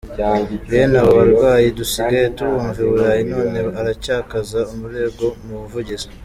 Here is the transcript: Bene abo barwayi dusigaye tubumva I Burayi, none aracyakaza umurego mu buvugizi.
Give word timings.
Bene 0.69 0.95
abo 1.01 1.11
barwayi 1.19 1.67
dusigaye 1.79 2.27
tubumva 2.35 2.79
I 2.83 2.87
Burayi, 2.89 3.21
none 3.33 3.57
aracyakaza 3.79 4.59
umurego 4.73 5.25
mu 5.45 5.55
buvugizi. 5.61 6.07